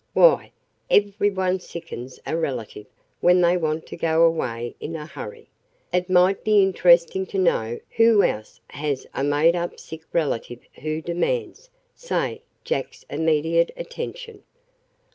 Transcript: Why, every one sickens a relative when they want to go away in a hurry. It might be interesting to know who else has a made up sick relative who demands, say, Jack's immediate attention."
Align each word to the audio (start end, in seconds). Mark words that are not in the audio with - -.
Why, 0.13 0.51
every 0.89 1.29
one 1.29 1.59
sickens 1.59 2.19
a 2.25 2.35
relative 2.35 2.87
when 3.19 3.41
they 3.41 3.55
want 3.55 3.85
to 3.85 3.95
go 3.95 4.23
away 4.23 4.73
in 4.79 4.95
a 4.95 5.05
hurry. 5.05 5.47
It 5.93 6.09
might 6.09 6.43
be 6.43 6.63
interesting 6.63 7.27
to 7.27 7.37
know 7.37 7.79
who 7.97 8.23
else 8.23 8.59
has 8.71 9.05
a 9.13 9.23
made 9.23 9.55
up 9.55 9.79
sick 9.79 10.01
relative 10.11 10.61
who 10.81 11.03
demands, 11.03 11.69
say, 11.93 12.41
Jack's 12.63 13.05
immediate 13.11 13.69
attention." 13.77 14.41